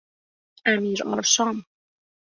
امیرآرشام 0.65 1.63